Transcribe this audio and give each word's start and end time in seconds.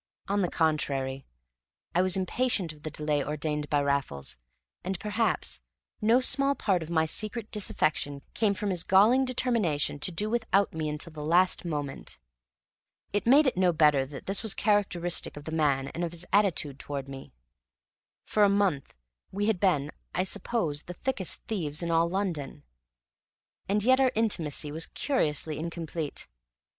On 0.27 0.41
the 0.41 0.49
contrary, 0.49 1.27
I 1.93 2.01
was 2.01 2.17
impatient 2.17 2.73
of 2.73 2.81
the 2.81 2.89
delay 2.89 3.23
ordained 3.23 3.69
by 3.69 3.83
Raffles; 3.83 4.35
and, 4.83 4.99
perhaps, 4.99 5.61
no 6.01 6.19
small 6.19 6.55
part 6.55 6.81
of 6.81 6.89
my 6.89 7.05
secret 7.05 7.51
disaffection 7.51 8.23
came 8.33 8.53
of 8.53 8.61
his 8.71 8.83
galling 8.83 9.25
determination 9.25 9.99
to 9.99 10.11
do 10.11 10.27
without 10.27 10.73
me 10.73 10.89
until 10.89 11.13
the 11.13 11.23
last 11.23 11.65
moment. 11.65 12.17
It 13.13 13.27
made 13.27 13.45
it 13.45 13.55
no 13.55 13.71
better 13.71 14.03
that 14.07 14.25
this 14.25 14.41
was 14.41 14.55
characteristic 14.55 15.37
of 15.37 15.43
the 15.43 15.51
man 15.51 15.89
and 15.89 16.03
of 16.03 16.13
his 16.13 16.25
attitude 16.33 16.79
towards 16.79 17.07
me. 17.07 17.31
For 18.23 18.43
a 18.43 18.49
month 18.49 18.95
we 19.31 19.45
had 19.45 19.59
been, 19.59 19.91
I 20.15 20.23
suppose, 20.23 20.81
the 20.81 20.95
thickest 20.95 21.43
thieves 21.43 21.83
in 21.83 21.91
all 21.91 22.09
London, 22.09 22.63
and 23.69 23.83
yet 23.83 23.99
our 23.99 24.11
intimacy 24.15 24.71
was 24.71 24.87
curiously 24.87 25.59
incomplete. 25.59 26.25